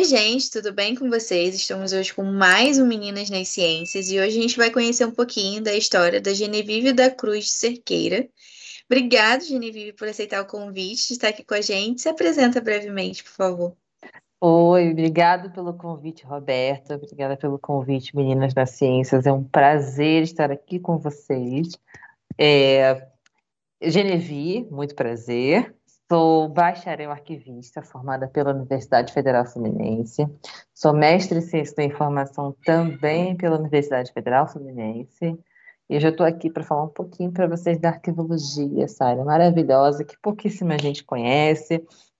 [0.00, 1.54] Oi, gente, tudo bem com vocês?
[1.54, 5.10] Estamos hoje com mais um Meninas nas Ciências e hoje a gente vai conhecer um
[5.10, 8.26] pouquinho da história da Genevieve da Cruz de Cerqueira.
[8.90, 12.00] Obrigada, Genevieve, por aceitar o convite de estar aqui com a gente.
[12.00, 13.76] Se apresenta brevemente, por favor.
[14.40, 16.94] Oi, obrigado pelo convite, Roberta.
[16.94, 19.26] Obrigada pelo convite, Meninas nas Ciências.
[19.26, 21.76] É um prazer estar aqui com vocês.
[22.38, 23.06] É...
[23.82, 25.74] Genevieve, muito prazer.
[26.10, 30.26] Sou bacharel arquivista, formada pela Universidade Federal Fluminense.
[30.74, 35.38] Sou mestre em Ciência da Informação também pela Universidade Federal Fluminense.
[35.88, 39.24] E eu já estou aqui para falar um pouquinho para vocês da arquivologia, essa área
[39.24, 41.78] maravilhosa que pouquíssima gente conhece,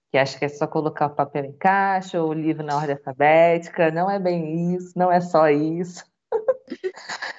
[0.09, 2.95] que acha que é só colocar o papel em caixa ou o livro na ordem
[2.95, 3.91] alfabética.
[3.91, 6.05] Não é bem isso, não é só isso.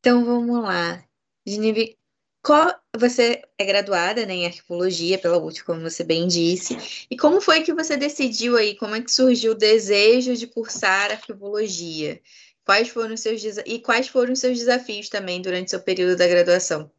[0.00, 1.02] Então vamos lá.
[1.44, 1.98] Genevieve,
[2.42, 7.06] qual, você é graduada né, em arquivologia pela UF, como você bem disse.
[7.10, 8.76] E como foi que você decidiu aí?
[8.76, 12.20] Como é que surgiu o desejo de cursar arquivologia?
[12.64, 16.26] Quais foram os seus e quais foram os seus desafios também durante seu período da
[16.26, 16.90] graduação?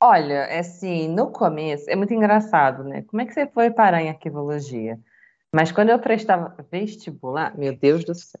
[0.00, 3.02] Olha, assim, no começo é muito engraçado, né?
[3.02, 4.98] Como é que você foi parar em arquivologia?
[5.52, 8.40] Mas quando eu prestava vestibular, meu Deus do céu.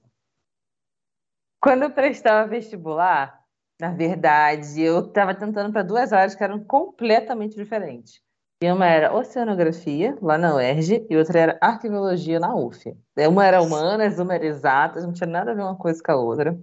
[1.60, 3.37] Quando eu prestava vestibular,
[3.80, 8.20] na verdade, eu estava tentando para duas áreas que eram completamente diferentes.
[8.60, 12.92] E uma era oceanografia, lá na UERJ, e outra era arqueologia na UF.
[13.16, 16.16] Uma era humanas, uma era exatas, não tinha nada a ver uma coisa com a
[16.16, 16.58] outra.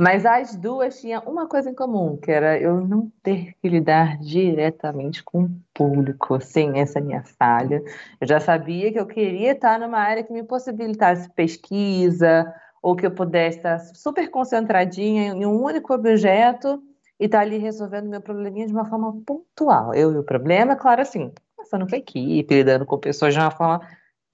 [0.00, 4.16] Mas as duas tinham uma coisa em comum, que era eu não ter que lidar
[4.18, 6.40] diretamente com o público.
[6.40, 7.82] Sim, essa é a minha falha.
[8.18, 12.50] Eu já sabia que eu queria estar numa área que me possibilitasse pesquisa,
[12.82, 16.82] ou que eu pudesse estar super concentradinha em um único objeto
[17.18, 19.94] e estar ali resolvendo meu probleminha de uma forma pontual.
[19.94, 23.52] Eu e o problema, claro, assim, passando com a equipe, lidando com pessoas de uma
[23.52, 23.80] forma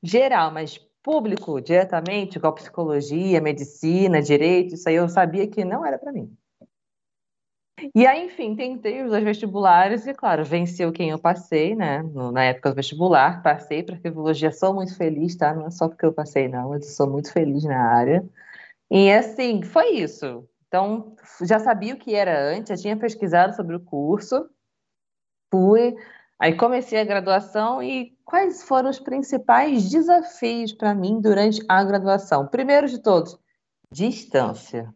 [0.02, 5.98] geral, mas público, diretamente, igual psicologia, medicina, direito, isso aí eu sabia que não era
[5.98, 6.34] para mim.
[7.94, 12.02] E aí, enfim, tentei os dois vestibulares e, claro, venceu quem eu passei, né?
[12.32, 15.54] Na época do vestibular, passei para arquivologia, sou muito feliz, tá?
[15.54, 18.28] Não é só porque eu passei, não, eu sou muito feliz na área.
[18.90, 20.48] E, assim, foi isso.
[20.66, 24.48] Então, já sabia o que era antes, já tinha pesquisado sobre o curso,
[25.50, 25.96] fui,
[26.38, 32.46] aí comecei a graduação e quais foram os principais desafios para mim durante a graduação?
[32.46, 33.38] Primeiro de todos,
[33.90, 34.92] distância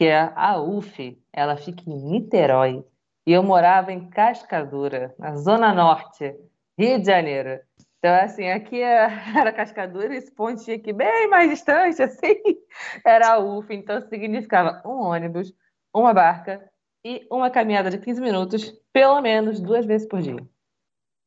[0.00, 2.82] que é a UF, ela fica em Niterói,
[3.26, 6.34] e eu morava em Cascadura, na Zona Norte,
[6.78, 7.60] Rio de Janeiro.
[7.98, 12.34] Então, assim, aqui é, era Cascadura, esse pontinho aqui bem mais distante, assim,
[13.04, 13.74] era a UF.
[13.74, 15.52] Então, significava um ônibus,
[15.94, 16.66] uma barca
[17.04, 20.42] e uma caminhada de 15 minutos, pelo menos duas vezes por dia.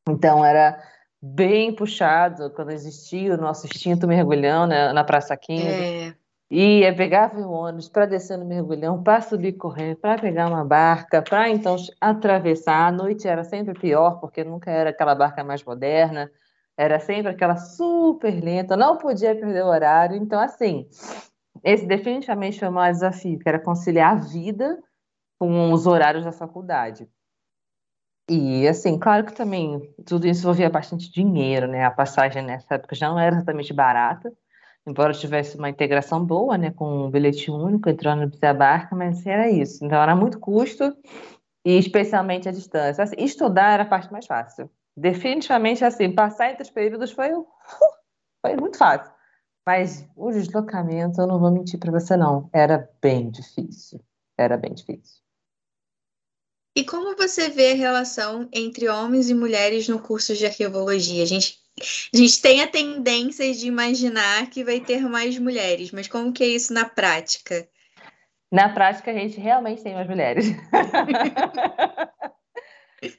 [0.09, 0.81] Então, era
[1.21, 5.63] bem puxado quando existia o nosso instinto mergulhão né, na Praça 15.
[5.63, 6.22] É.
[6.55, 11.19] E pegava o ônibus para descer no mergulhão, para subir correndo, para pegar uma barca,
[11.19, 12.89] para então atravessar.
[12.89, 16.29] A noite era sempre pior, porque nunca era aquela barca mais moderna,
[16.77, 20.15] era sempre aquela super lenta, não podia perder o horário.
[20.15, 20.87] Então, assim,
[21.63, 24.77] esse definitivamente foi o maior desafio, que era conciliar a vida
[25.39, 27.09] com os horários da faculdade.
[28.29, 31.83] E, assim, claro que também tudo isso envolvia bastante dinheiro, né?
[31.83, 34.31] A passagem nessa época já não era exatamente barata
[34.85, 38.95] embora tivesse uma integração boa, né, com um bilhete único entre ônibus e a barca,
[38.95, 39.83] mas era isso.
[39.85, 40.95] Então era muito custo
[41.65, 43.03] e especialmente a distância.
[43.03, 44.69] Assim, estudar era a parte mais fácil.
[44.95, 47.29] Definitivamente assim, passar entre os períodos foi,
[48.45, 49.11] foi muito fácil.
[49.65, 54.01] Mas o deslocamento, eu não vou mentir para você não, era bem difícil.
[54.37, 55.23] Era bem difícil.
[56.75, 61.21] E como você vê a relação entre homens e mulheres no curso de arqueologia?
[61.21, 66.07] A gente a gente tem a tendência de imaginar que vai ter mais mulheres, mas
[66.07, 67.67] como que é isso na prática?
[68.51, 70.45] Na prática, a gente realmente tem mais mulheres.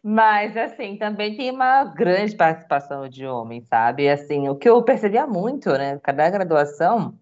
[0.02, 4.08] Mas, assim, também tem uma grande participação de homens, sabe?
[4.08, 7.18] Assim, o que eu percebia muito, né, cada graduação,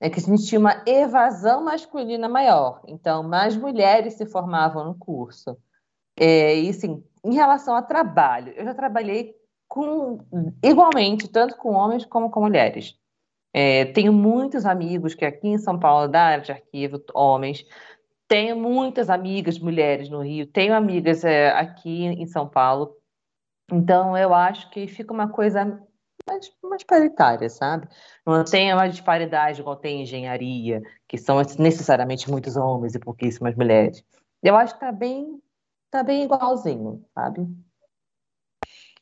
[0.00, 2.82] é que a gente tinha uma evasão masculina maior.
[2.86, 5.56] Então, mais mulheres se formavam no curso.
[6.16, 9.34] É, e, assim, em relação a trabalho, eu já trabalhei
[9.68, 10.18] com
[10.62, 12.96] igualmente, tanto com homens como com mulheres.
[13.52, 17.64] É, tenho muitos amigos que aqui em São Paulo, da área de arquivo, homens.
[18.26, 22.96] Tenho muitas amigas mulheres no Rio, tenho amigas é, aqui em São Paulo.
[23.72, 25.64] Então, eu acho que fica uma coisa
[26.28, 27.88] mais, mais paritária, sabe?
[28.26, 33.54] Não tem uma disparidade igual tem em engenharia, que são necessariamente muitos homens e pouquíssimas
[33.54, 34.04] mulheres.
[34.42, 35.40] Eu acho que tá bem,
[35.90, 37.46] tá bem igualzinho, sabe?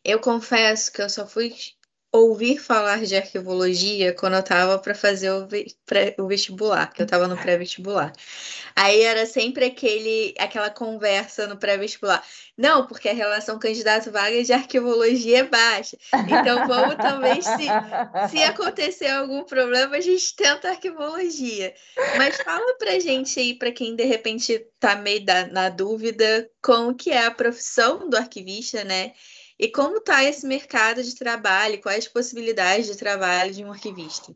[0.04, 1.54] Eu confesso que eu só fui
[2.12, 5.48] ouvir falar de arquivologia quando eu estava para fazer o,
[6.18, 8.12] o, vestibular, que eu estava no pré-vestibular.
[8.76, 12.22] Aí era sempre aquele, aquela conversa no pré-vestibular.
[12.56, 15.96] Não, porque a relação candidato-vaga de arquivologia é baixa.
[16.28, 21.72] Então vamos também, se, se acontecer algum problema, a gente tenta arquivologia.
[22.18, 26.94] Mas fala pra gente aí, para quem de repente está meio da, na dúvida, como
[26.94, 29.12] que é a profissão do arquivista, né?
[29.62, 31.80] E como está esse mercado de trabalho?
[31.80, 34.34] Quais as possibilidades de trabalho de um arquivista?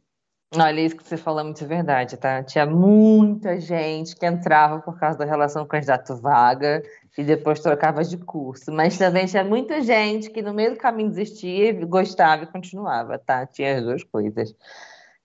[0.54, 2.44] Olha, isso que você falou é muito verdade, tá?
[2.44, 6.80] Tinha muita gente que entrava por causa da relação com candidato vaga
[7.18, 8.70] e depois trocava de curso.
[8.70, 13.44] Mas também tinha muita gente que no meio do caminho desistia, gostava e continuava, tá?
[13.46, 14.54] Tinha as duas coisas.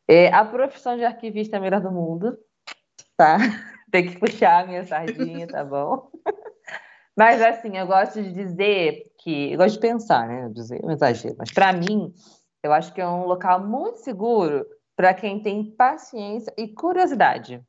[0.07, 2.36] É, a profissão de arquivista é a melhor do mundo,
[3.15, 3.38] tá?
[3.92, 6.09] Tem que puxar a minha sardinha, tá bom?
[7.21, 9.51] Mas assim, eu gosto de dizer que.
[9.51, 10.50] Eu gosto de pensar, né?
[10.50, 11.35] Dizer um exagero.
[11.38, 12.12] Mas para mim,
[12.63, 14.65] eu acho que é um local muito seguro
[14.95, 17.62] para quem tem paciência e curiosidade.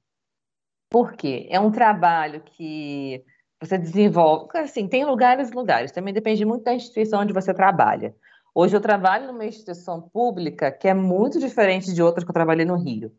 [0.88, 1.48] Por quê?
[1.50, 3.22] É um trabalho que
[3.60, 4.48] você desenvolve.
[4.56, 5.92] Assim, tem lugares e lugares.
[5.92, 8.16] Também depende muito da instituição onde você trabalha.
[8.54, 12.64] Hoje eu trabalho numa instituição pública que é muito diferente de outras que eu trabalhei
[12.64, 13.12] no Rio.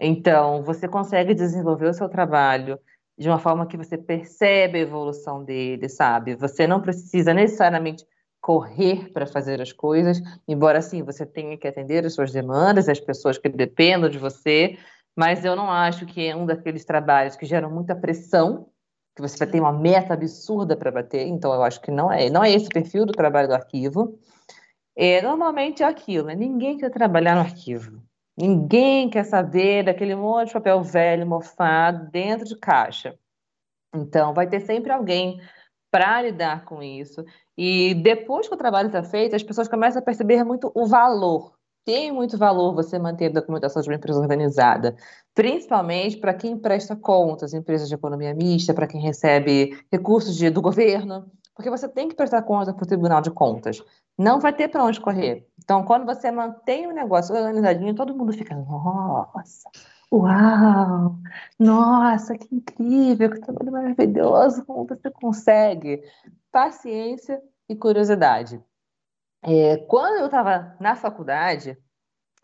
[0.00, 2.76] Então, você consegue desenvolver o seu trabalho
[3.18, 6.34] de uma forma que você percebe a evolução dele, sabe?
[6.34, 8.04] Você não precisa necessariamente
[8.40, 13.00] correr para fazer as coisas, embora sim você tenha que atender as suas demandas, as
[13.00, 14.78] pessoas que dependam de você,
[15.16, 18.68] mas eu não acho que é um daqueles trabalhos que geram muita pressão,
[19.16, 22.28] que você vai ter uma meta absurda para bater, então eu acho que não é,
[22.28, 24.18] não é esse o perfil do trabalho do arquivo.
[24.94, 26.34] É, normalmente é aquilo, né?
[26.34, 28.02] ninguém quer trabalhar no arquivo.
[28.36, 33.18] Ninguém quer saber daquele monte de papel velho, mofado, dentro de caixa.
[33.94, 35.40] Então, vai ter sempre alguém
[35.90, 37.24] para lidar com isso.
[37.56, 41.56] E depois que o trabalho está feito, as pessoas começam a perceber muito o valor.
[41.86, 44.96] Tem muito valor você manter a documentação de uma empresa organizada,
[45.34, 50.60] principalmente para quem presta contas, empresas de economia mista, para quem recebe recursos de, do
[50.60, 53.82] governo, porque você tem que prestar conta para o Tribunal de Contas.
[54.18, 55.46] Não vai ter para onde correr.
[55.58, 59.68] Então, quando você mantém o negócio organizadinho, todo mundo fica, nossa,
[60.12, 61.16] uau,
[61.58, 66.02] nossa, que incrível, que trabalho maravilhoso, como você consegue?
[66.50, 68.62] Paciência e curiosidade.
[69.42, 71.76] É, quando eu estava na faculdade,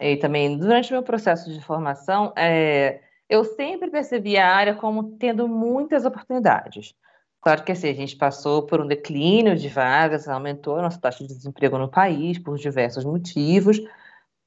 [0.00, 5.16] e também durante o meu processo de formação, é, eu sempre percebi a área como
[5.16, 6.94] tendo muitas oportunidades.
[7.42, 11.26] Claro que assim, a gente passou por um declínio de vagas, aumentou a nossa taxa
[11.26, 13.80] de desemprego no país por diversos motivos,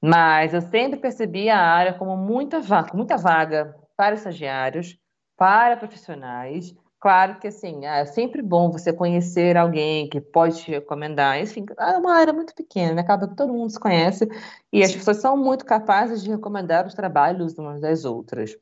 [0.01, 4.97] mas eu sempre percebi a área como muita vaga, muita vaga para estagiários,
[5.35, 6.73] para profissionais.
[6.97, 11.37] Claro que assim, é sempre bom você conhecer alguém que pode te recomendar.
[11.37, 13.01] Enfim, é uma área muito pequena, né?
[13.01, 14.25] acaba que todo mundo se conhece
[14.71, 18.55] e as pessoas são muito capazes de recomendar os trabalhos umas das outras.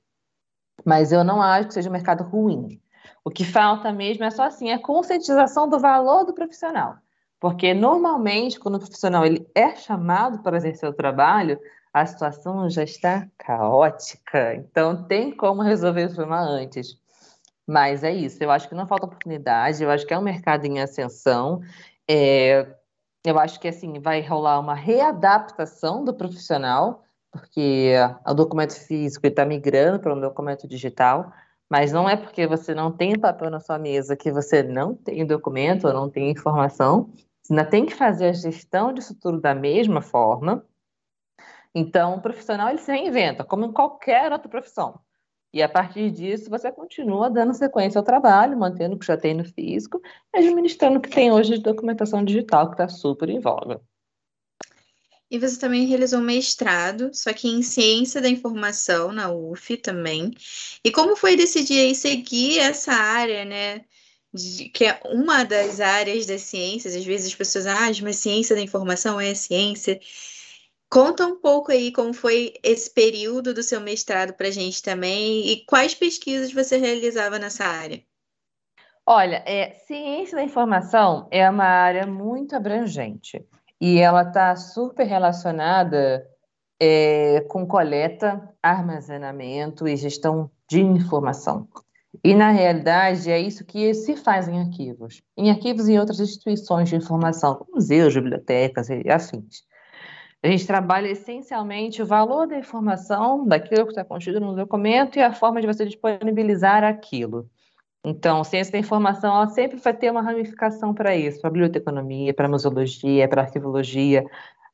[0.84, 2.82] Mas eu não acho que seja um mercado ruim.
[3.26, 6.98] O que falta mesmo é só assim, a conscientização do valor do profissional.
[7.40, 11.60] Porque normalmente, quando o profissional ele é chamado para exercer o trabalho,
[11.94, 14.56] a situação já está caótica.
[14.56, 16.98] Então, tem como resolver o problema antes.
[17.66, 20.66] Mas é isso, eu acho que não falta oportunidade, eu acho que é um mercado
[20.66, 21.62] em ascensão.
[22.10, 22.68] É,
[23.26, 27.94] eu acho que assim vai rolar uma readaptação do profissional, porque
[28.28, 31.32] o documento físico está migrando para um documento digital.
[31.74, 35.26] Mas não é porque você não tem papel na sua mesa que você não tem
[35.26, 37.10] documento ou não tem informação.
[37.42, 40.64] Você ainda tem que fazer a gestão disso tudo da mesma forma.
[41.74, 45.00] Então, o profissional ele se reinventa, como em qualquer outra profissão.
[45.52, 49.34] E a partir disso, você continua dando sequência ao trabalho, mantendo o que já tem
[49.34, 50.00] no físico,
[50.32, 53.82] administrando o que tem hoje de documentação digital, que está super em voga.
[55.34, 60.32] E você também realizou um mestrado, só que em Ciência da Informação, na UF também.
[60.86, 63.84] E como foi decidir aí seguir essa área, né?
[64.32, 68.56] De, que é uma das áreas das ciências, às vezes as pessoas, ah, mas ciência
[68.56, 70.00] da informação é ciência.
[70.88, 75.48] Conta um pouco aí como foi esse período do seu mestrado para a gente também
[75.48, 78.04] e quais pesquisas você realizava nessa área.
[79.04, 83.44] Olha, é, ciência da informação é uma área muito abrangente
[83.84, 86.26] e ela está super relacionada
[86.80, 91.68] é, com coleta, armazenamento e gestão de informação.
[92.24, 95.22] E, na realidade, é isso que se faz em arquivos.
[95.36, 99.64] Em arquivos e em outras instituições de informação, como museus, bibliotecas e afins.
[100.42, 105.22] A gente trabalha essencialmente o valor da informação, daquilo que está contido no documento e
[105.22, 107.50] a forma de você disponibilizar aquilo.
[108.04, 112.50] Então, ciência da informação ela sempre vai ter uma ramificação para isso, para biblioteconomia, para
[112.50, 114.26] museologia, para arquivologia,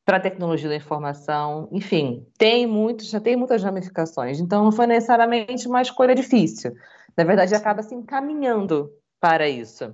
[0.04, 4.40] para tecnologia da informação, enfim, tem muito, já tem muitas ramificações.
[4.40, 6.76] Então, não foi necessariamente uma escolha difícil.
[7.16, 9.94] Na verdade, acaba se encaminhando para isso.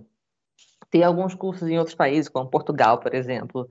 [0.89, 3.70] Tem alguns cursos em outros países, como Portugal, por exemplo,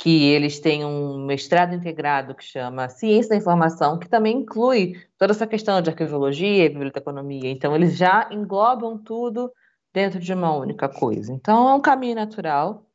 [0.00, 5.32] que eles têm um mestrado integrado que chama Ciência da Informação, que também inclui toda
[5.32, 7.50] essa questão de arquivologia e biblioteconomia.
[7.50, 9.52] Então, eles já englobam tudo
[9.92, 11.30] dentro de uma única coisa.
[11.30, 12.86] Então, é um caminho natural.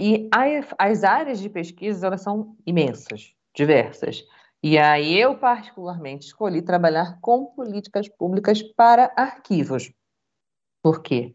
[0.00, 0.30] E
[0.78, 4.24] as áreas de pesquisa, elas são imensas, diversas.
[4.62, 9.92] E aí eu, particularmente, escolhi trabalhar com políticas públicas para arquivos.
[10.80, 11.34] Por quê?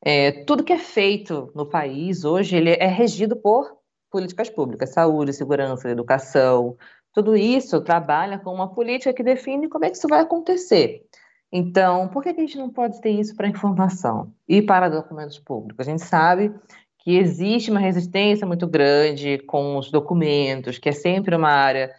[0.00, 3.81] É, tudo que é feito no país hoje ele é regido por
[4.12, 6.76] políticas públicas, saúde, segurança, educação,
[7.12, 11.02] tudo isso trabalha com uma política que define como é que isso vai acontecer.
[11.50, 15.86] Então, por que a gente não pode ter isso para informação e para documentos públicos?
[15.86, 16.54] A gente sabe
[16.98, 21.92] que existe uma resistência muito grande com os documentos, que é sempre uma área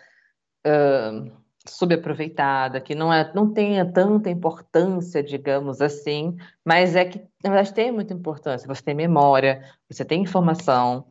[0.66, 1.32] uh,
[1.68, 7.74] subaproveitada, que não, é, não tenha tanta importância, digamos assim, mas é que, na verdade,
[7.74, 8.68] tem muita importância.
[8.68, 11.06] Você tem memória, você tem informação,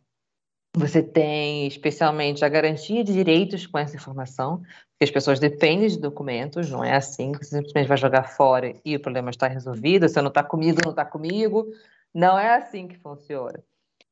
[0.74, 5.98] você tem especialmente a garantia de direitos com essa informação, porque as pessoas dependem de
[5.98, 10.08] documentos, não é assim que você simplesmente vai jogar fora e o problema está resolvido,
[10.08, 11.66] se não está comigo, não está comigo.
[12.14, 13.62] Não é assim que funciona.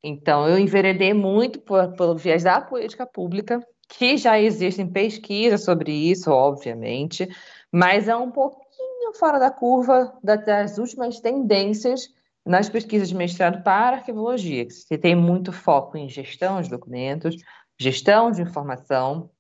[0.03, 6.31] Então, eu enveredei muito pelo viés da política pública, que já existem pesquisas sobre isso,
[6.31, 7.29] obviamente,
[7.71, 12.09] mas é um pouquinho fora da curva das últimas tendências
[12.45, 17.37] nas pesquisas de mestrado para arquivologia, que tem muito foco em gestão de documentos,
[17.79, 19.31] gestão de informação,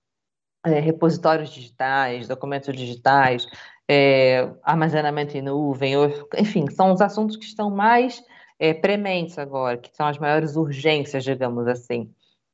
[0.65, 3.47] é, repositórios digitais, documentos digitais,
[3.89, 5.95] é, armazenamento em nuvem,
[6.39, 8.23] enfim, são os assuntos que estão mais
[8.59, 12.13] é, prementes agora, que são as maiores urgências, digamos assim.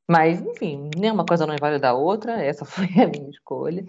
[0.09, 3.85] Mas, enfim, nenhuma coisa não é válida da outra, essa foi a minha escolha.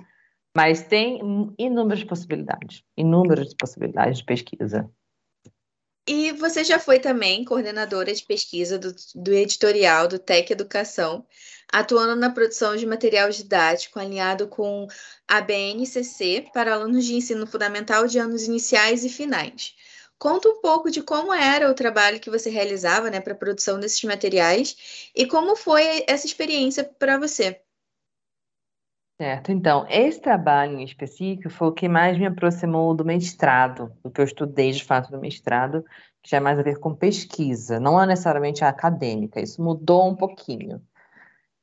[0.56, 1.20] Mas tem
[1.56, 4.90] inúmeras possibilidades, inúmeras possibilidades de pesquisa.
[6.10, 11.26] E você já foi também coordenadora de pesquisa do, do editorial do TEC Educação,
[11.70, 14.86] atuando na produção de material didático alinhado com
[15.28, 19.74] a BNCC para alunos de ensino fundamental de anos iniciais e finais.
[20.18, 23.78] Conta um pouco de como era o trabalho que você realizava né, para a produção
[23.78, 27.60] desses materiais e como foi essa experiência para você.
[29.20, 34.12] Certo, então, esse trabalho em específico foi o que mais me aproximou do mestrado, do
[34.12, 35.84] que eu estudei de fato no mestrado,
[36.22, 40.14] que já é mais a ver com pesquisa, não é necessariamente acadêmica, isso mudou um
[40.14, 40.80] pouquinho.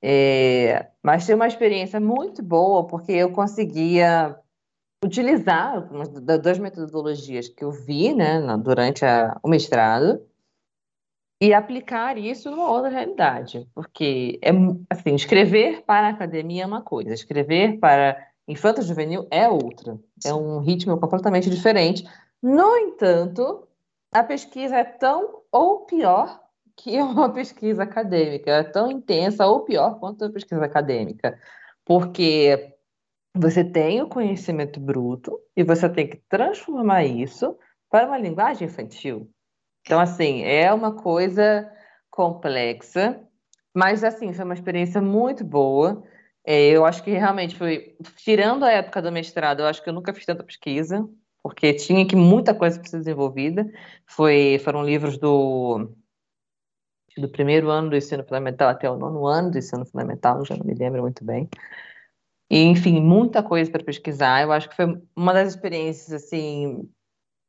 [0.02, 4.38] É, mas foi uma experiência muito boa, porque eu conseguia
[5.04, 5.88] utilizar
[6.42, 10.22] das metodologias que eu vi né, durante a, o mestrado
[11.46, 14.50] e aplicar isso numa outra realidade, porque é
[14.90, 20.34] assim, escrever para a academia é uma coisa, escrever para infanto juvenil é outra, é
[20.34, 22.04] um ritmo completamente diferente.
[22.42, 23.68] No entanto,
[24.12, 26.42] a pesquisa é tão ou pior
[26.76, 31.40] que uma pesquisa acadêmica, é tão intensa ou pior quanto a pesquisa acadêmica,
[31.86, 32.74] porque
[33.36, 37.56] você tem o conhecimento bruto e você tem que transformar isso
[37.88, 39.30] para uma linguagem infantil.
[39.86, 41.72] Então, assim, é uma coisa
[42.10, 43.22] complexa,
[43.74, 46.04] mas, assim, foi uma experiência muito boa.
[46.44, 49.94] É, eu acho que realmente foi, tirando a época do mestrado, eu acho que eu
[49.94, 51.08] nunca fiz tanta pesquisa,
[51.44, 53.70] porque tinha que muita coisa para ser desenvolvida.
[54.08, 55.92] Foi, foram livros do,
[57.16, 60.66] do primeiro ano do ensino fundamental até o nono ano do ensino fundamental, já não
[60.66, 61.48] me lembro muito bem.
[62.50, 64.42] E, enfim, muita coisa para pesquisar.
[64.42, 66.90] Eu acho que foi uma das experiências assim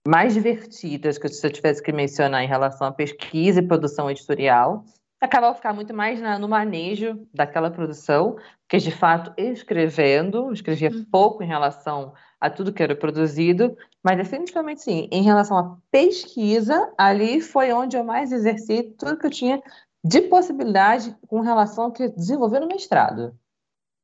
[0.06, 4.84] mais divertidas que se eu tivesse que mencionar em relação à pesquisa e produção editorial.
[5.20, 11.04] Acabava ficar muito mais na, no manejo daquela produção, porque de fato escrevendo, escrevia uhum.
[11.10, 16.92] pouco em relação a tudo que era produzido, mas definitivamente sim, em relação à pesquisa,
[16.98, 19.62] ali foi onde eu mais exerci tudo que eu tinha
[20.04, 23.36] de possibilidade com relação ao que desenvolver no mestrado.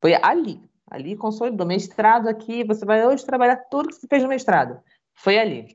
[0.01, 1.65] Foi ali, ali consolidou.
[1.65, 4.81] Mestrado aqui, você vai hoje trabalhar tudo que você fez no mestrado.
[5.13, 5.73] Foi ali.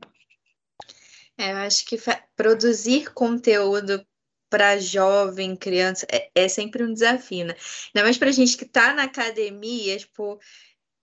[1.39, 1.97] É, eu acho que
[2.37, 4.05] produzir conteúdo
[4.51, 7.55] para jovem, criança, é, é, sempre um desafio, né?
[7.95, 10.39] Ainda mais para gente que está na academia, tipo,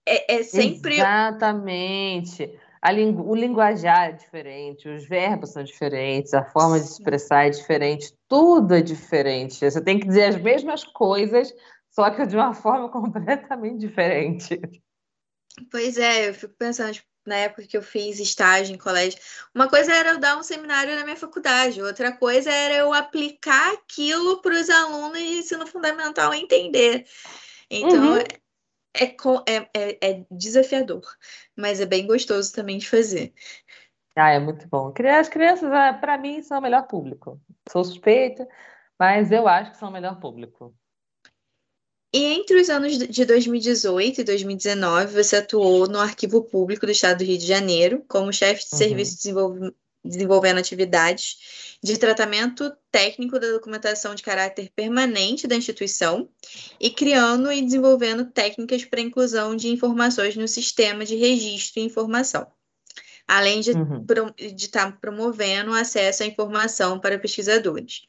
[0.05, 0.95] é, é sempre.
[0.95, 2.59] Exatamente.
[2.93, 3.27] Lingu...
[3.27, 8.75] o linguajar é diferente, os verbos são diferentes, a forma de expressar é diferente, tudo
[8.75, 9.59] é diferente.
[9.59, 11.53] Você tem que dizer as mesmas coisas,
[11.89, 14.59] só que de uma forma completamente diferente.
[15.71, 19.19] Pois é, eu fico pensando, tipo, na época que eu fiz estágio em colégio.
[19.53, 23.73] Uma coisa era eu dar um seminário na minha faculdade, outra coisa era eu aplicar
[23.73, 27.05] aquilo para os alunos de ensino fundamental entender.
[27.69, 28.17] Então, uhum.
[28.17, 29.15] é,
[29.47, 31.03] é, é, é desafiador,
[31.55, 33.33] mas é bem gostoso também de fazer.
[34.15, 34.93] Ah, é muito bom.
[35.19, 37.41] As crianças, ah, para mim, são o melhor público.
[37.69, 38.47] Sou suspeita,
[38.97, 40.73] mas eu acho que são o melhor público.
[42.15, 47.17] E entre os anos de 2018 e 2019, você atuou no Arquivo Público do Estado
[47.17, 48.77] do Rio de Janeiro como chefe de uhum.
[48.77, 56.29] serviço desenvolv desenvolvendo atividades de tratamento técnico da documentação de caráter permanente da instituição
[56.79, 62.47] e criando e desenvolvendo técnicas para inclusão de informações no sistema de registro e informação
[63.27, 64.05] além de uhum.
[64.37, 68.03] estar tá promovendo acesso à informação para pesquisadores.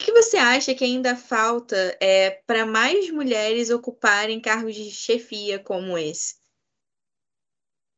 [0.00, 5.58] O que você acha que ainda falta é, para mais mulheres ocuparem cargos de chefia
[5.58, 6.36] como esse?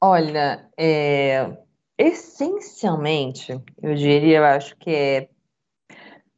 [0.03, 1.59] Olha, é,
[1.99, 3.53] essencialmente,
[3.83, 5.29] eu diria, eu acho que é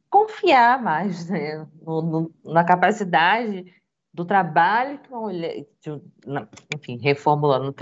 [0.09, 3.65] confiar mais né, no, no, na capacidade
[4.13, 7.73] do trabalho que uma mulher, de, na, enfim, reformulando,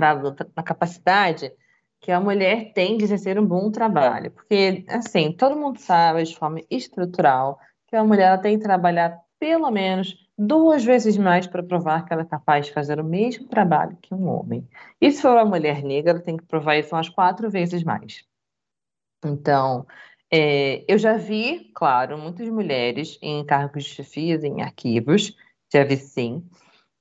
[0.56, 1.52] na capacidade
[2.00, 4.32] que a mulher tem de exercer um bom trabalho.
[4.32, 7.60] Porque, assim, todo mundo sabe de forma estrutural
[7.92, 12.22] que a mulher tem que trabalhar pelo menos duas vezes mais para provar que ela
[12.22, 14.66] é capaz de fazer o mesmo trabalho que um homem.
[15.00, 18.24] E se for uma mulher negra, ela tem que provar isso umas quatro vezes mais.
[19.24, 19.86] Então,
[20.32, 25.36] é, eu já vi, claro, muitas mulheres em cargos de chefias, em arquivos,
[25.72, 26.48] já vi sim,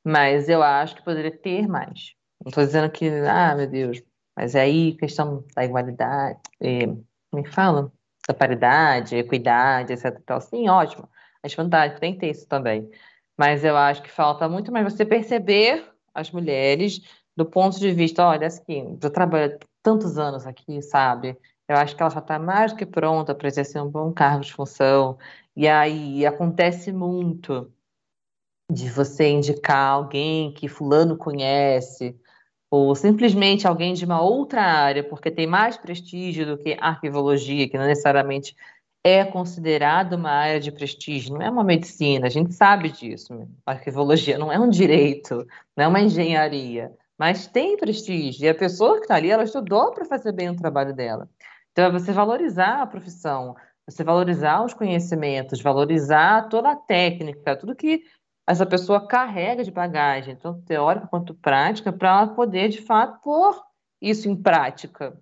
[0.05, 2.15] mas eu acho que poderia ter mais.
[2.45, 4.03] Não estou dizendo que, ah, meu Deus,
[4.37, 6.87] mas aí, questão da igualdade, é,
[7.33, 7.93] me fala?
[8.31, 10.19] Da paridade, equidade, etc.
[10.23, 11.09] Então, sim, ótimo.
[11.43, 12.91] As vantagens, tem que ter isso também.
[13.37, 17.01] Mas eu acho que falta muito mais você perceber as mulheres
[17.37, 21.37] do ponto de vista, olha, assim, eu trabalho tantos anos aqui, sabe?
[21.67, 24.53] Eu acho que ela já está mais que pronta para exercer um bom cargo de
[24.53, 25.19] função.
[25.57, 27.73] E aí acontece muito
[28.71, 32.21] de você indicar alguém que fulano conhece,
[32.71, 37.77] ou simplesmente alguém de uma outra área, porque tem mais prestígio do que arquivologia, que
[37.77, 38.55] não necessariamente
[39.03, 43.49] é considerada uma área de prestígio, não é uma medicina, a gente sabe disso.
[43.67, 48.97] Arquivologia não é um direito, não é uma engenharia, mas tem prestígio, e a pessoa
[48.97, 51.29] que está ali, ela estudou para fazer bem o trabalho dela.
[51.73, 53.57] Então, é você valorizar a profissão,
[53.89, 58.05] você valorizar os conhecimentos, valorizar toda a técnica, tudo que
[58.51, 63.63] essa pessoa carrega de bagagem, tanto teórica quanto prática, para ela poder, de fato, pôr
[64.03, 65.17] isso em prática.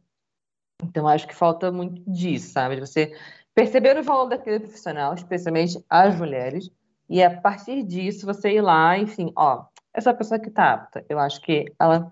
[0.83, 2.81] Então, acho que falta muito disso, sabe?
[2.81, 3.15] Você
[3.55, 6.71] perceber o valor daquele profissional, especialmente as mulheres,
[7.07, 11.19] e a partir disso você ir lá, enfim, ó, essa pessoa que tá apta, eu
[11.19, 12.11] acho que ela,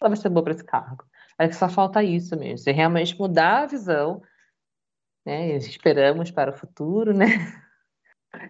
[0.00, 1.04] ela vai ser boa para esse cargo.
[1.38, 4.22] É que só falta isso mesmo, você realmente mudar a visão,
[5.26, 5.56] né?
[5.56, 7.26] Esperamos para o futuro, né?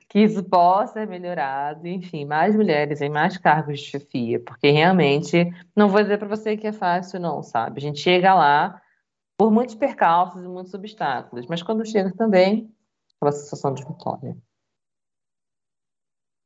[0.08, 5.50] Que isso possa ser melhorado, enfim, mais mulheres em mais cargos de chefia, porque realmente
[5.74, 7.78] não vou dizer para você que é fácil, não, sabe?
[7.78, 8.80] A gente chega lá
[9.36, 12.72] por muitos percalços e muitos obstáculos, mas quando chega também,
[13.16, 14.36] aquela sensação de vitória.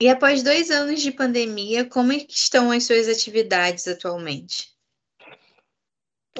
[0.00, 4.77] E após dois anos de pandemia, como é estão as suas atividades atualmente?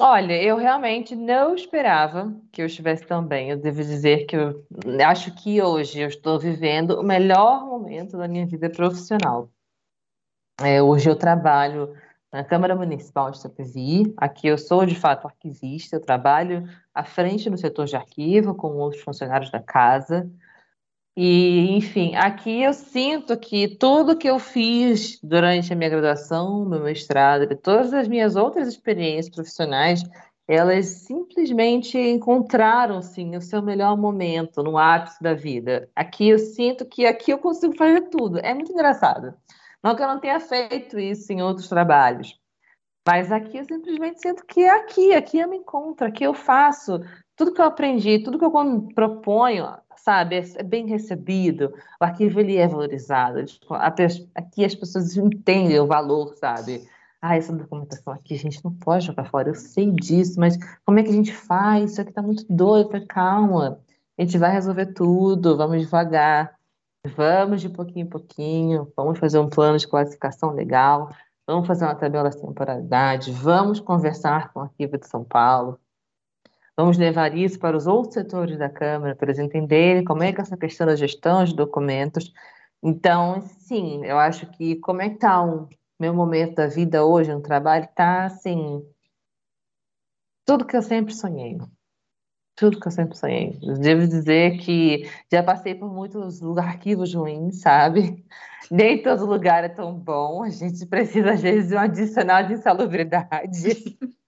[0.01, 3.49] Olha, eu realmente não esperava que eu estivesse tão bem.
[3.49, 4.65] Eu devo dizer que eu
[5.05, 9.49] acho que hoje eu estou vivendo o melhor momento da minha vida profissional.
[10.61, 11.93] É, hoje eu trabalho
[12.31, 14.13] na Câmara Municipal de Itapevi.
[14.15, 15.97] Aqui eu sou, de fato, arquivista.
[15.97, 20.29] Eu trabalho à frente do setor de arquivo com outros funcionários da casa.
[21.21, 26.79] E, enfim, aqui eu sinto que tudo que eu fiz durante a minha graduação, meu
[26.79, 30.01] mestrado, e todas as minhas outras experiências profissionais,
[30.47, 35.89] elas simplesmente encontraram, sim, o seu melhor momento, no ápice da vida.
[35.93, 38.39] Aqui eu sinto que aqui eu consigo fazer tudo.
[38.39, 39.33] É muito engraçado.
[39.83, 42.39] Não que eu não tenha feito isso em outros trabalhos,
[43.05, 47.01] mas aqui eu simplesmente sinto que é aqui, aqui eu me encontro, aqui eu faço
[47.35, 48.51] tudo que eu aprendi, tudo que eu
[48.95, 49.65] proponho,
[50.03, 55.79] sabe, é, é bem recebido, o arquivo ele é valorizado, tipo, aqui as pessoas entendem
[55.79, 56.87] o valor, sabe?
[57.21, 60.99] Ah, essa documentação aqui a gente não pode jogar fora, eu sei disso, mas como
[60.99, 61.91] é que a gente faz?
[61.91, 63.79] Isso aqui tá muito doido, calma,
[64.17, 66.55] a gente vai resolver tudo, vamos devagar,
[67.15, 71.13] vamos de pouquinho em pouquinho, vamos fazer um plano de classificação legal,
[71.47, 75.79] vamos fazer uma tabela de temporalidade, vamos conversar com o arquivo de São Paulo,
[76.79, 80.39] Vamos levar isso para os outros setores da Câmara, para eles entenderem como é que
[80.39, 82.33] essa questão da gestão de documentos.
[82.81, 85.67] Então, sim, eu acho que como é que está o
[85.99, 88.81] meu momento da vida hoje no trabalho, está assim,
[90.45, 91.57] tudo que eu sempre sonhei.
[92.55, 93.59] Tudo que eu sempre sonhei.
[93.81, 98.23] Devo dizer que já passei por muitos arquivos ruins, sabe?
[98.71, 100.43] Nem todo lugar é tão bom.
[100.43, 103.97] A gente precisa, às vezes, de um adicional de insalubridade.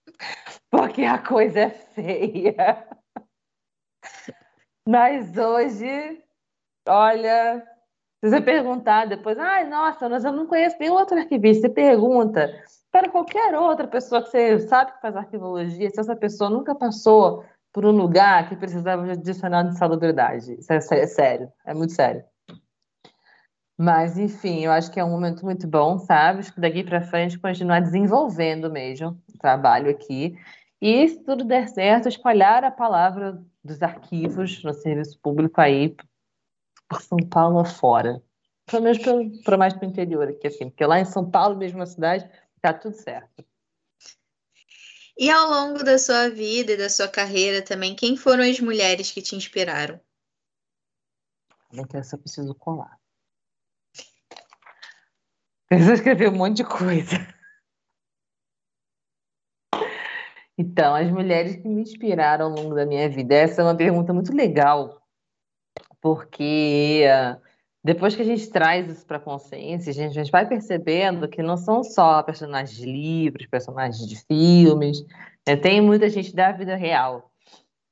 [0.72, 2.88] porque a coisa é feia.
[4.88, 6.18] Mas hoje,
[6.88, 7.62] olha,
[8.24, 12.50] se você perguntar depois, ai, nossa, mas eu não conheço nenhum outro arquivista, você pergunta
[12.90, 17.44] para qualquer outra pessoa que você sabe que faz arquivologia, se essa pessoa nunca passou
[17.72, 20.54] por um lugar que precisava de adicional de salubridade.
[20.58, 22.24] Isso é, é sério, é muito sério.
[23.78, 26.40] Mas, enfim, eu acho que é um momento muito bom, sabe?
[26.40, 30.36] Acho que daqui para frente continuar desenvolvendo mesmo o trabalho aqui.
[30.82, 35.94] E se tudo der certo, espalhar a palavra dos arquivos no serviço público aí
[36.88, 38.20] por São Paulo afora.
[38.66, 38.98] Pelo menos
[39.44, 42.28] para mais para o interior aqui, assim, porque lá em São Paulo, mesmo na cidade,
[42.60, 43.44] tá tudo certo.
[45.16, 49.12] E ao longo da sua vida e da sua carreira também, quem foram as mulheres
[49.12, 50.00] que te inspiraram?
[51.72, 52.98] Então, essa eu preciso colar.
[55.68, 57.31] Preciso escrever um monte de coisa.
[60.62, 63.34] Então, as mulheres que me inspiraram ao longo da minha vida.
[63.34, 65.02] Essa é uma pergunta muito legal,
[66.00, 67.40] porque uh,
[67.82, 71.56] depois que a gente traz isso para a consciência, a gente, vai percebendo que não
[71.56, 75.04] são só personagens de livros, personagens de filmes,
[75.46, 75.56] né?
[75.56, 77.32] tem muita gente da vida real.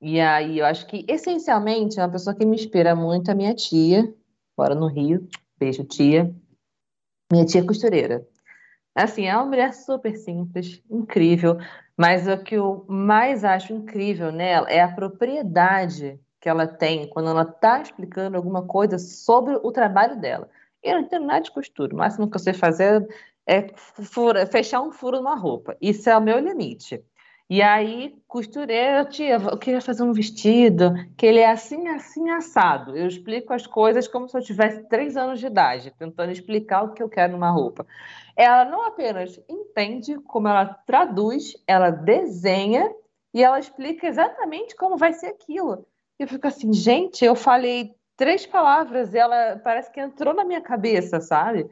[0.01, 3.55] E aí eu acho que, essencialmente, uma pessoa que me inspira muito é a minha
[3.55, 4.15] tia,
[4.57, 5.29] mora no Rio,
[5.59, 6.33] beijo tia,
[7.33, 8.25] minha tia costureira.
[8.95, 11.59] Assim, é uma mulher super simples, incrível,
[12.01, 17.29] mas o que eu mais acho incrível nela é a propriedade que ela tem quando
[17.29, 20.49] ela está explicando alguma coisa sobre o trabalho dela.
[20.83, 23.07] Eu não entendo nada de costura, o máximo que eu sei fazer
[23.47, 25.77] é fura, fechar um furo numa roupa.
[25.79, 27.05] Isso é o meu limite.
[27.51, 32.97] E aí, costureira, tia, eu queria fazer um vestido que ele é assim, assim, assado.
[32.97, 36.93] Eu explico as coisas como se eu tivesse três anos de idade, tentando explicar o
[36.93, 37.85] que eu quero numa roupa.
[38.37, 42.89] Ela não apenas entende, como ela traduz, ela desenha
[43.35, 45.85] e ela explica exatamente como vai ser aquilo.
[46.21, 51.21] Eu fico assim, gente, eu falei três palavras ela parece que entrou na minha cabeça,
[51.21, 51.69] sabe?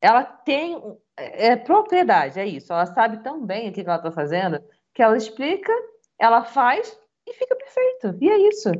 [0.00, 0.76] Ela tem
[1.16, 2.72] é, é propriedade, é isso.
[2.72, 4.60] Ela sabe tão bem o que ela está fazendo
[4.94, 5.72] que ela explica,
[6.18, 8.18] ela faz e fica perfeito.
[8.20, 8.70] E é isso.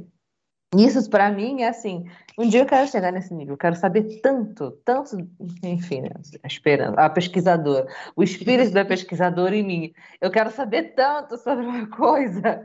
[0.77, 2.05] Isso para mim é assim.
[2.39, 5.17] Um dia eu quero chegar nesse nível, eu quero saber tanto, tanto,
[5.65, 6.11] enfim, né,
[6.45, 9.93] esperando, a pesquisadora, o espírito da pesquisadora em mim.
[10.21, 12.65] Eu quero saber tanto sobre uma coisa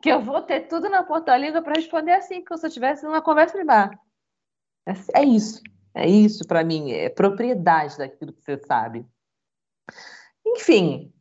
[0.00, 3.04] que eu vou ter tudo na ponta língua para responder assim, como se eu estivesse
[3.04, 3.90] numa conversa de bar.
[4.86, 5.62] É, é isso.
[5.94, 9.06] É isso para mim, é propriedade daquilo que você sabe.
[10.44, 11.12] Enfim,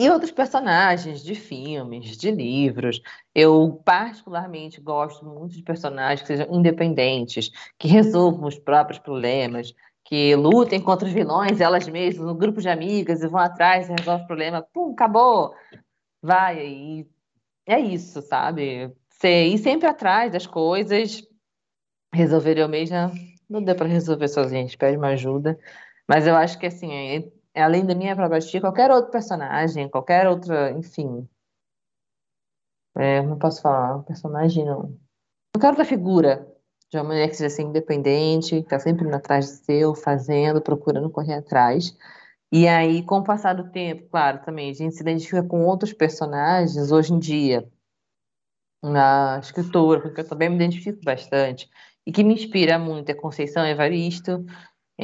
[0.00, 3.02] e outros personagens de filmes, de livros.
[3.34, 10.34] Eu, particularmente, gosto muito de personagens que sejam independentes, que resolvam os próprios problemas, que
[10.34, 14.24] lutem contra os vilões elas mesmas, no grupo de amigas, e vão atrás e resolvem
[14.24, 14.66] o problema.
[14.72, 15.54] Pum, acabou!
[16.22, 17.06] Vai aí
[17.66, 18.90] é isso, sabe?
[19.10, 21.22] Você ir sempre atrás das coisas,
[22.12, 23.12] resolver eu mesma,
[23.48, 25.58] não deu para resolver sozinha, a gente pede uma ajuda.
[26.08, 30.26] Mas eu acho que, assim, é além da minha própria tia, qualquer outro personagem, qualquer
[30.28, 31.28] outra, enfim.
[32.96, 34.98] É, não posso falar, personagem não.
[35.54, 36.46] Qualquer outra figura
[36.90, 41.08] de uma mulher que seja assim, independente, que está sempre atrás de seu, fazendo, procurando
[41.08, 41.96] correr atrás.
[42.52, 45.92] E aí, com o passar do tempo, claro, também a gente se identifica com outros
[45.92, 47.70] personagens hoje em dia,
[48.82, 51.70] na escritora, porque eu também me identifico bastante,
[52.04, 54.44] e que me inspira muito é Conceição Evaristo,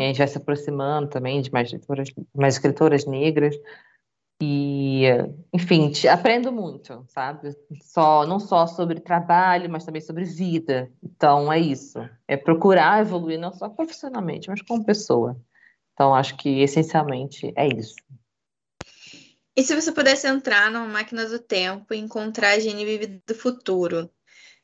[0.04, 3.56] a gente vai se aproximando também de mais escritoras, mais escritoras negras,
[4.40, 5.04] e,
[5.52, 7.56] enfim, aprendo muito, sabe?
[7.82, 10.92] Só, não só sobre trabalho, mas também sobre vida.
[11.02, 11.98] Então, é isso.
[12.28, 15.40] É procurar evoluir não só profissionalmente, mas como pessoa.
[15.94, 17.94] Então, acho que essencialmente é isso.
[19.56, 24.04] E se você pudesse entrar numa máquina do tempo e encontrar a Genevieve do futuro,
[24.04, 24.10] o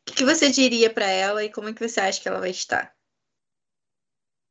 [0.04, 2.50] que, que você diria para ela e como é que você acha que ela vai
[2.50, 2.92] estar?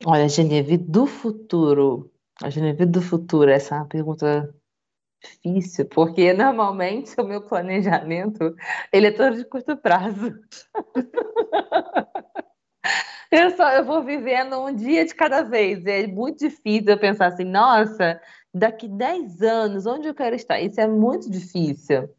[0.06, 2.12] Olha, Genevieve do futuro.
[2.42, 4.54] A Genevieve do futuro, essa é uma pergunta
[5.22, 8.56] difícil, porque normalmente o meu planejamento
[8.92, 10.34] ele é todo de curto prazo.
[13.32, 15.86] Eu só eu vou vivendo um dia de cada vez.
[15.86, 18.20] É muito difícil eu pensar assim, nossa,
[18.54, 20.60] daqui 10 anos, onde eu quero estar?
[20.60, 22.14] Isso é muito difícil.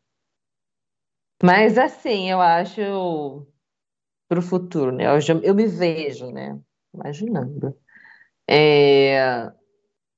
[1.42, 3.46] Mas assim, eu acho
[4.26, 5.04] para o futuro, né?
[5.04, 6.58] Eu, eu, me vejo, né?
[6.94, 7.76] Imaginando.
[8.48, 9.50] É,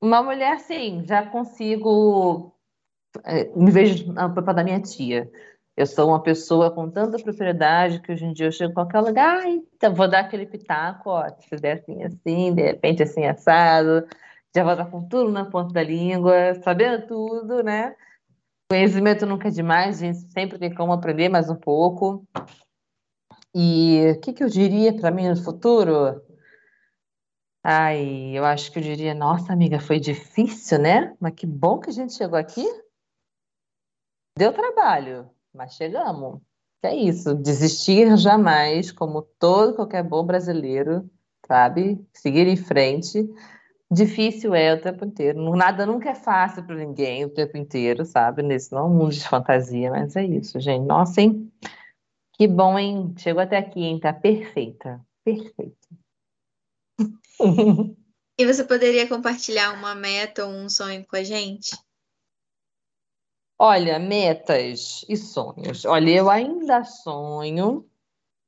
[0.00, 2.54] uma mulher, assim, já consigo
[3.24, 5.30] é, me vejo na papel da minha tia.
[5.76, 9.00] Eu sou uma pessoa com tanta propriedade que hoje em dia eu chego em qualquer
[9.00, 13.24] lugar, ah, então vou dar aquele pitaco, ó, se fizer assim, assim, de repente assim,
[13.26, 14.06] assado,
[14.54, 17.94] já vou dar com tudo na ponta da língua, sabendo tudo, né?
[18.70, 22.24] Conhecimento nunca é demais, a gente sempre tem como aprender mais um pouco.
[23.54, 26.22] E o que, que eu diria para mim no futuro?
[27.66, 31.16] Ai, eu acho que eu diria, nossa amiga, foi difícil, né?
[31.18, 32.62] Mas que bom que a gente chegou aqui.
[34.36, 36.42] Deu trabalho, mas chegamos.
[36.82, 41.08] É isso, desistir jamais, como todo qualquer bom brasileiro,
[41.46, 42.06] sabe?
[42.12, 43.26] Seguir em frente.
[43.90, 45.56] Difícil é o tempo inteiro.
[45.56, 48.42] Nada nunca é fácil para ninguém o tempo inteiro, sabe?
[48.42, 50.84] Nesse não é mundo de fantasia, mas é isso, gente.
[50.84, 51.50] Nossa, hein?
[52.34, 53.14] Que bom, hein?
[53.16, 53.98] Chegou até aqui, hein?
[53.98, 55.00] Tá perfeita.
[55.24, 56.03] Perfeita.
[58.36, 61.76] E você poderia compartilhar uma meta ou um sonho com a gente?
[63.56, 65.84] Olha, metas e sonhos.
[65.84, 67.88] Olha, eu ainda sonho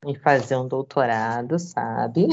[0.04, 2.26] em fazer um doutorado, sabe?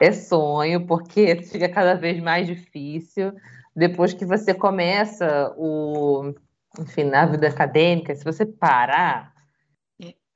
[0.00, 3.32] É sonho, porque fica cada vez mais difícil.
[3.76, 6.34] Depois que você começa o,
[6.78, 9.34] enfim, na vida acadêmica, se você parar,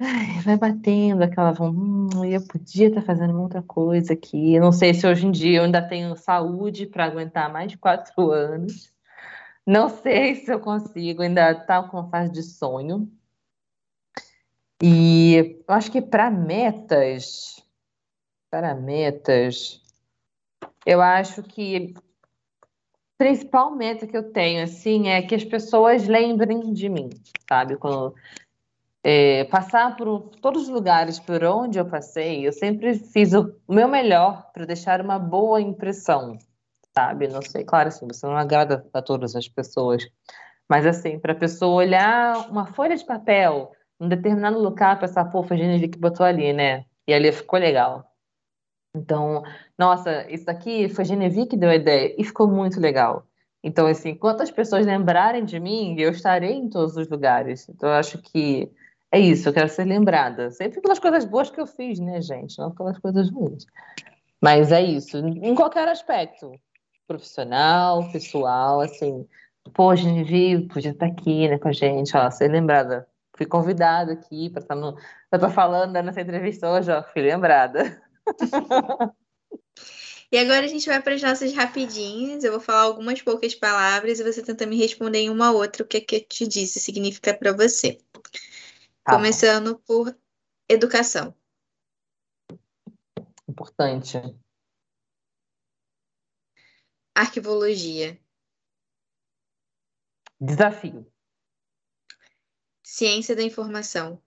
[0.01, 4.59] ai, vai batendo aquela hum, eu podia estar fazendo outra coisa aqui.
[4.59, 8.31] não sei se hoje em dia eu ainda tenho saúde para aguentar mais de quatro
[8.33, 8.93] anos.
[9.67, 13.11] Não sei se eu consigo, ainda está com uma fase de sonho.
[14.83, 17.63] E eu acho que para metas,
[18.51, 19.81] para metas,
[20.85, 22.01] eu acho que a
[23.17, 27.09] principal meta que eu tenho assim é que as pessoas lembrem de mim,
[27.49, 27.77] sabe?
[27.77, 28.15] Quando
[29.05, 33.87] é, passar por todos os lugares por onde eu passei, eu sempre fiz o meu
[33.87, 36.39] melhor para deixar uma boa impressão
[36.95, 37.29] sabe?
[37.29, 40.09] Não sei, claro, assim, você não agrada a todas as pessoas,
[40.69, 45.43] mas assim, para a pessoa olhar uma folha de papel em determinado lugar, pensar, pô,
[45.43, 46.85] foi a que botou ali, né?
[47.07, 48.11] E ali ficou legal.
[48.97, 49.43] Então,
[49.79, 53.27] nossa, isso daqui foi Genevieve que deu a ideia e ficou muito legal.
[53.63, 57.69] Então, assim, quantas pessoas lembrarem de mim, eu estarei em todos os lugares.
[57.69, 58.71] Então, eu acho que
[59.15, 60.51] é isso, eu quero ser lembrada.
[60.51, 62.59] Sempre pelas coisas boas que eu fiz, né, gente?
[62.59, 63.65] Não pelas coisas ruins.
[64.41, 66.53] Mas é isso, em qualquer aspecto
[67.07, 69.27] profissional, pessoal, assim,
[69.73, 73.07] pô, Genevieve, podia estar aqui, né, com a gente, ó, ser lembrada.
[73.37, 74.97] Fui convidada aqui para estar no.
[75.31, 78.01] Eu tô falando nessa entrevista hoje, ó, fui lembrada.
[80.33, 82.43] E agora a gente vai para as nossas rapidinhas.
[82.43, 85.87] Eu vou falar algumas poucas palavras e você tenta me responder em uma outra o
[85.87, 87.99] que, é que eu te disse significa para você.
[89.05, 90.19] Tá Começando por
[90.67, 91.37] educação.
[93.47, 94.17] Importante.
[97.15, 98.19] Arquivologia.
[100.41, 101.07] Desafio.
[102.83, 104.23] Ciência da informação.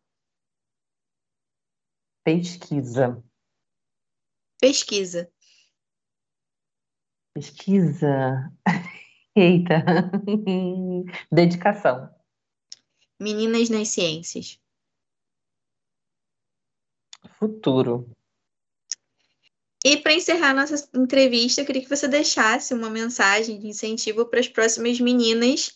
[2.23, 3.23] Pesquisa.
[4.61, 5.33] Pesquisa.
[7.33, 8.53] Pesquisa.
[9.35, 9.83] Eita.
[11.31, 12.15] Dedicação.
[13.19, 14.61] Meninas nas ciências.
[17.39, 18.09] Futuro.
[19.85, 24.39] E para encerrar nossa entrevista, eu queria que você deixasse uma mensagem de incentivo para
[24.39, 25.71] as próximas meninas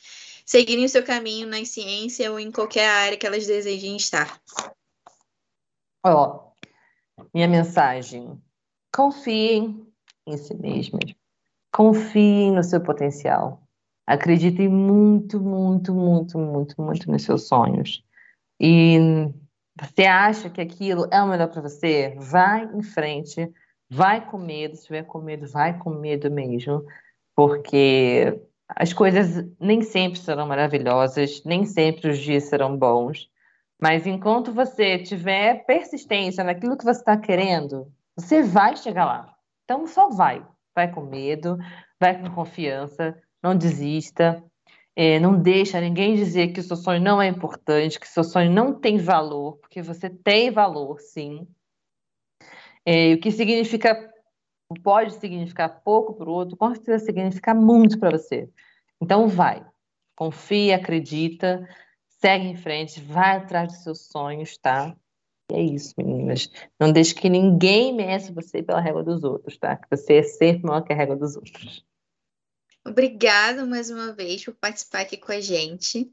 [0.46, 4.42] seguirem o seu caminho na ciência ou em qualquer área que elas desejem estar.
[6.04, 6.52] Ó,
[7.34, 8.42] minha mensagem:
[8.94, 9.88] confiem
[10.28, 11.16] em si mesmas,
[11.72, 13.62] confiem no seu potencial,
[14.06, 18.04] acreditem muito, muito, muito, muito, muito nos seus sonhos.
[18.60, 18.98] E
[19.82, 22.16] você acha que aquilo é o melhor para você?
[22.18, 23.52] Vai em frente
[23.94, 26.82] Vai com medo, se tiver com medo, vai com medo mesmo,
[27.36, 33.30] porque as coisas nem sempre serão maravilhosas, nem sempre os dias serão bons,
[33.82, 39.36] mas enquanto você tiver persistência naquilo que você está querendo, você vai chegar lá.
[39.66, 40.42] Então só vai,
[40.74, 41.58] vai com medo,
[42.00, 44.42] vai com confiança, não desista,
[44.96, 48.24] é, não deixa ninguém dizer que o seu sonho não é importante, que o seu
[48.24, 51.48] sonho não tem valor, porque você tem valor, sim.
[52.86, 54.12] É, o que significa,
[54.84, 58.50] pode significar pouco para o outro, com certeza significa muito para você.
[59.00, 59.66] Então vai,
[60.16, 61.68] confia, acredita,
[62.08, 64.96] segue em frente, vai atrás dos seus sonhos, tá?
[65.52, 66.50] E é isso, meninas.
[66.80, 69.76] Não deixe que ninguém meça você pela régua dos outros, tá?
[69.76, 71.86] Que você é sempre maior que a régua dos outros.
[72.86, 76.12] Obrigada mais uma vez por participar aqui com a gente.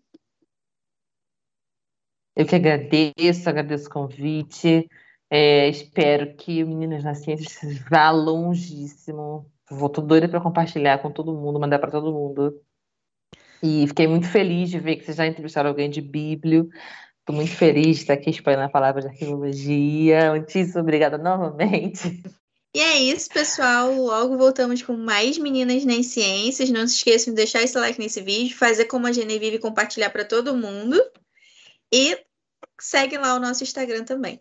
[2.37, 4.89] Eu que agradeço, agradeço o convite.
[5.31, 9.51] É, espero que Meninas na Ciência vá longíssimo.
[9.71, 12.63] Vou tô doida para compartilhar com todo mundo, mandar para todo mundo.
[13.63, 16.69] E fiquei muito feliz de ver que vocês já entrevistaram alguém de Bíblio.
[17.19, 20.31] Estou muito feliz de estar aqui espalhando a palavra de arqueologia.
[20.31, 22.23] Muitíssimo obrigada novamente.
[22.75, 23.93] E é isso, pessoal.
[23.93, 26.71] Logo voltamos com mais Meninas nas Ciências.
[26.71, 30.11] Não se esqueçam de deixar esse like nesse vídeo, fazer como a Genevieve e compartilhar
[30.11, 31.01] para todo mundo.
[31.93, 32.19] E
[32.81, 34.41] segue lá o nosso Instagram também.